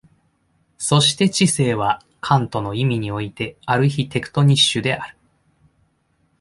[0.79, 5.15] そして知性はカントの意味においてアルヒテクトニッシュである。